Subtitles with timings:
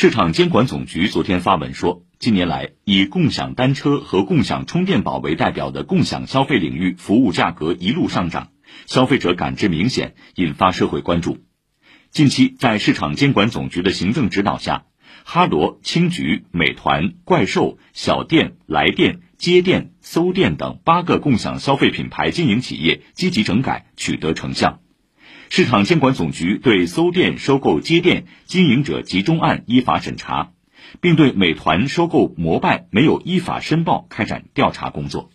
[0.00, 8.48] 市场监管总局昨天发文说，近年来以共享单车和共享充电宝为代表的共享消费领域服务价格一路上涨，
[8.86, 11.44] 消费者感知明显，引发社会关注。
[12.10, 14.86] 近期，在市场监管总局的行政指导下，
[15.24, 24.80] 哈罗、青桔、美团、怪兽、小店、来电、接电、搜店等八个共享消费品牌经营企业积极整改，取得成效。
[25.52, 30.52] 市场监管总局对搜店收购街店经营者集中案依法审查，
[31.00, 35.32] 并对美团收购摩拜没有依法申报开展调查工作。